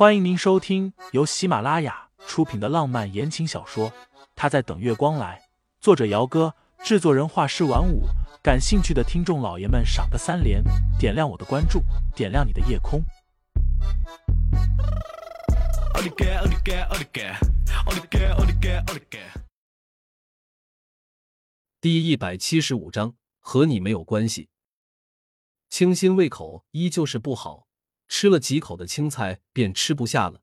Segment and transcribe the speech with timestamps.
[0.00, 3.90] 欢迎您收听由喜马拉雅出品的浪漫言情小说
[4.34, 5.38] 《他在等月光来》，
[5.78, 8.04] 作者：姚哥，制作人：画师晚舞。
[8.42, 10.64] 感兴趣的听众老爷们，赏个三连，
[10.98, 11.82] 点亮我的关注，
[12.16, 13.02] 点亮你的夜空。
[21.78, 24.48] 第一百七十五章，和你没有关系。
[25.68, 27.66] 清新胃口依旧是不好。
[28.10, 30.42] 吃了几口的青菜，便吃不下了，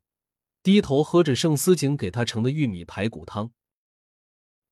[0.64, 3.52] 低头喝着盛思景给他盛的玉米排骨汤。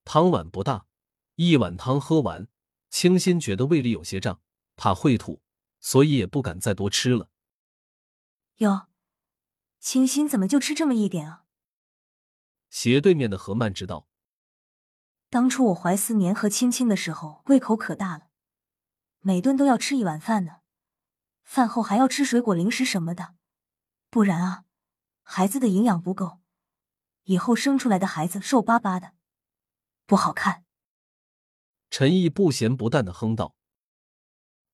[0.06, 0.88] 汤碗不大，
[1.36, 2.48] 一碗汤喝完，
[2.90, 4.42] 清新觉得胃里有些胀，
[4.78, 5.42] 怕会吐，
[5.82, 7.30] 所以也不敢再多吃了。
[8.60, 8.88] 哟，
[9.82, 11.44] 清新怎么就吃这么一点啊？
[12.70, 14.08] 斜对面的何曼知道，
[15.30, 18.30] 当初我怀思年和青青的时候，胃口可大了，
[19.20, 20.62] 每顿都要吃一碗饭呢。
[21.46, 23.36] 饭后还要吃水果、零食什么的，
[24.10, 24.66] 不然啊，
[25.24, 26.40] 孩子的营养不够，
[27.24, 29.14] 以后生出来的孩子瘦巴巴的，
[30.06, 30.66] 不好看。
[31.90, 33.56] 陈毅不咸不淡的哼道：“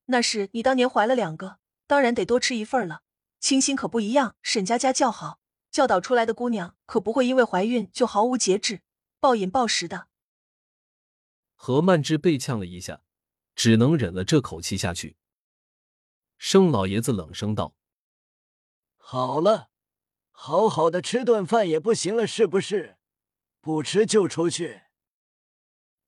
[0.06, 3.04] 那是你当年怀了两个，当然得多吃一份了。
[3.40, 8.82] 清新可不一样，沈家家教好，教导出来的姑娘可不会因为怀孕就毫无节制、
[9.20, 10.08] 暴饮暴食的。”
[11.54, 13.04] 何曼芝被呛了一下，
[13.56, 15.18] 只能忍了这口气下去。
[16.44, 17.76] 盛老爷子冷声道
[18.98, 19.70] ：“好了，
[20.32, 22.98] 好好的吃顿饭也不行了，是不是？
[23.62, 24.82] 不吃就出去。”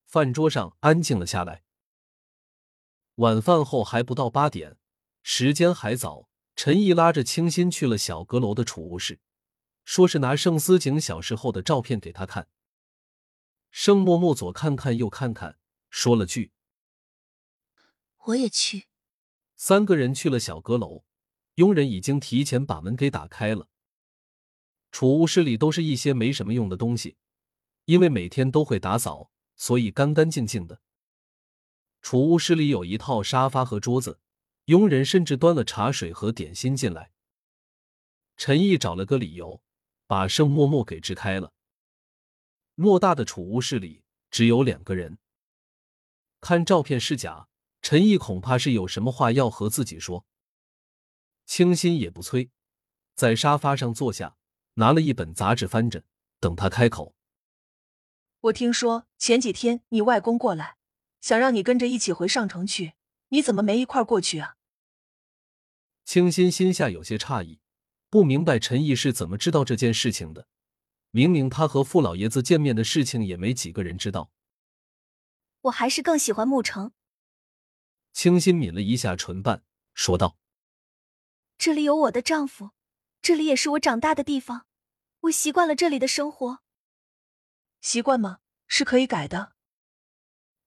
[0.04, 1.62] 饭桌上安静了下来。
[3.14, 4.76] 晚饭后还不到八点，
[5.22, 6.28] 时间还早。
[6.56, 9.20] 陈毅拉着清新去了小阁楼的储物室，
[9.84, 12.48] 说是拿盛思景小时候的照片给他看。
[13.70, 16.50] 盛默默左看看右看看，说了句
[18.26, 18.88] ：“我也去。”
[19.66, 21.06] 三个人去了小阁楼，
[21.54, 23.66] 佣人已经提前把门给打开了。
[24.92, 27.16] 储物室里都是一些没什么用的东西，
[27.86, 30.82] 因为每天都会打扫，所以干干净净的。
[32.02, 34.20] 储物室里有一套沙发和桌子，
[34.66, 37.10] 佣人甚至端了茶水和点心进来。
[38.36, 39.62] 陈毅找了个理由，
[40.06, 41.54] 把盛默默给支开了。
[42.76, 45.16] 偌大的储物室里只有两个人，
[46.42, 47.48] 看照片是假。
[47.84, 50.24] 陈毅恐怕是有什么话要和自己说。
[51.44, 52.50] 清新也不催，
[53.14, 54.36] 在沙发上坐下，
[54.76, 56.02] 拿了一本杂志翻着，
[56.40, 57.14] 等他开口。
[58.40, 60.78] 我听说前几天你外公过来，
[61.20, 62.94] 想让你跟着一起回上城去，
[63.28, 64.56] 你怎么没一块过去啊？
[66.06, 67.60] 清新心下有些诧异，
[68.08, 70.48] 不明白陈毅是怎么知道这件事情的。
[71.10, 74.30] 明明他和傅老爷子见面的事情也没几个人知道。
[75.60, 76.92] 我还是更喜欢沐城。
[78.14, 80.38] 清新抿了一下唇瓣，说道
[81.58, 82.70] ：“这里有我的丈夫，
[83.20, 84.66] 这里也是我长大的地方，
[85.22, 86.60] 我习惯了这里的生活。
[87.80, 88.38] 习惯吗？
[88.68, 89.54] 是可以改的。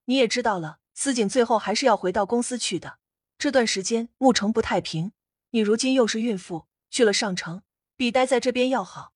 [0.04, 2.98] 你也知道了，思景最后还是要回到公司去的。
[3.38, 5.12] 这段时间沐城不太平，
[5.50, 7.62] 你如今又是孕妇，去了上城
[7.96, 9.14] 比待在这边要好。”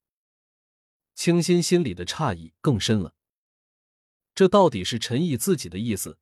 [1.14, 3.14] 清新心里的诧异更深了，
[4.34, 6.18] 这到底是陈毅自己的意思？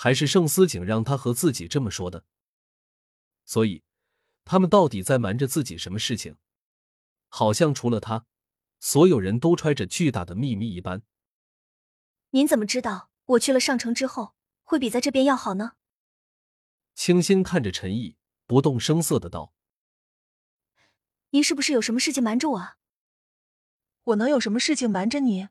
[0.00, 2.24] 还是盛思景让他和自己这么说的，
[3.44, 3.82] 所以
[4.44, 6.36] 他们到底在瞒着自己什么事情？
[7.26, 8.24] 好像除了他，
[8.78, 11.02] 所有人都揣着巨大的秘密一般。
[12.30, 15.72] 您怎么知道我去了上城之后会比在这边要好呢？
[16.94, 18.16] 清新看着陈毅，
[18.46, 19.52] 不动声色的道
[21.30, 22.76] ：“您是不是有什么事情瞒着我啊？”
[24.14, 25.48] 我能有什么事情瞒着你？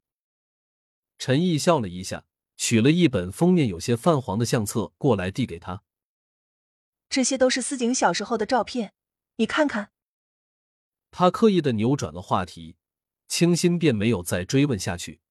[1.18, 2.24] 陈毅笑了一下。
[2.58, 5.84] 取了一本封面有些泛黄的相册过来，递给他。
[7.08, 8.94] 这些都是思景小时候的照片，
[9.38, 9.92] 你看看。
[11.12, 12.76] 他刻意的扭转了话题，
[13.28, 15.22] 清新便没有再追问下去。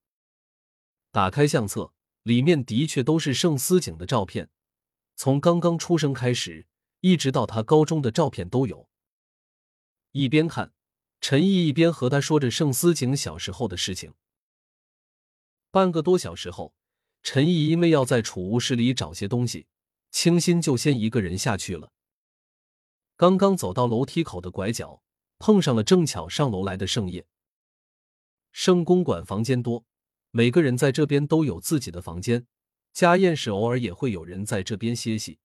[1.11, 1.93] 打开相册，
[2.23, 4.49] 里面的确都是盛思景的照片，
[5.17, 6.67] 从刚刚出生开始，
[7.01, 8.89] 一直到他高中的照片都有。
[10.13, 10.73] 一边看，
[11.21, 14.15] 陈毅一边和他说着盛思景小时候的事情。
[15.71, 16.75] 半个多小时后。
[17.27, 19.67] 陈毅因为要在储物室里找些东西，
[20.13, 21.91] 清新就先一个人下去了。
[23.17, 25.03] 刚刚走到楼梯口的拐角，
[25.41, 27.27] 碰上了正巧上楼来的盛业。
[28.53, 29.84] 盛公馆房间多，
[30.31, 32.47] 每个人在这边都有自己的房间，
[32.93, 35.41] 家宴时偶尔也会有人在这边歇息。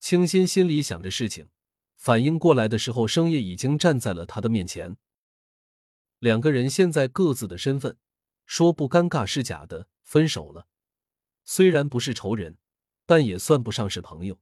[0.00, 1.48] 清新心里想着事情，
[1.94, 4.96] 反应过来的时候，盛业已经站在了他的面前。
[6.18, 7.96] 两个人现在各自的身份，
[8.44, 9.86] 说不尴尬是假的。
[10.04, 10.68] 分手了，
[11.42, 12.58] 虽然不是仇人，
[13.04, 14.38] 但也算不上是朋友。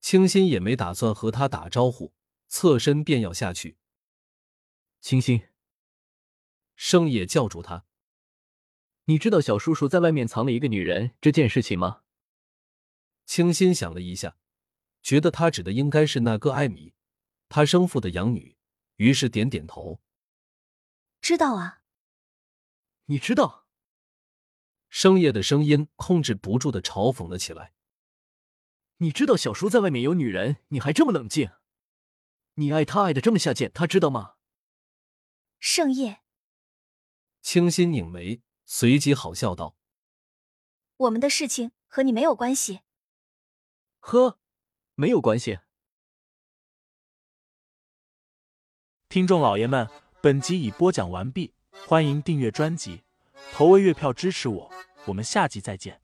[0.00, 2.14] 清新也没打算和他打招呼，
[2.48, 3.76] 侧身便要下去，
[5.00, 5.48] 清新，
[6.74, 7.84] 盛野叫住他。
[9.04, 12.02] 你知道小叔叔在外面藏了一个女人这件事情吗？
[13.26, 14.38] 清新想了一下，
[15.02, 16.94] 觉得他指的应该是那个艾米，
[17.48, 18.56] 他生父的养女，
[18.96, 20.00] 于是点点头。
[21.20, 21.82] 知道啊，
[23.04, 23.59] 你知道？
[24.90, 27.72] 生夜的声音控制不住的嘲讽了起来。
[28.98, 31.52] 你知道小叔在外面有女人，你还这么冷静？
[32.54, 34.34] 你爱他爱的这么下贱，他知道吗？
[35.58, 36.20] 盛夜，
[37.40, 39.76] 清新拧眉，随即好笑道
[40.98, 42.80] ：“我们的事情和你没有关系。”
[44.00, 44.38] 呵，
[44.94, 45.60] 没有关系。
[49.08, 49.88] 听众老爷们，
[50.20, 51.54] 本集已播讲完毕，
[51.86, 53.02] 欢迎订阅专辑，
[53.52, 54.70] 投喂月票支持我，
[55.04, 55.98] 我们下集再见。